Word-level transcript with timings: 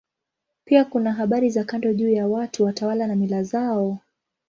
Pia 0.65 0.85
kuna 0.85 1.13
habari 1.13 1.49
za 1.49 1.63
kando 1.63 1.93
juu 1.93 2.09
ya 2.09 2.27
watu, 2.27 2.63
watawala 2.63 3.07
na 3.07 3.15
mila 3.15 3.43
zao. 3.43 3.99